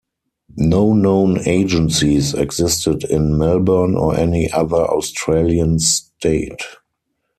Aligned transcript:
No 0.57 0.93
known 0.93 1.47
agencies 1.47 2.33
existed 2.33 3.03
in 3.03 3.37
Melbourne 3.37 3.95
or 3.95 4.15
any 4.17 4.51
other 4.51 4.77
Australian 4.87 5.77
State. 5.77 6.63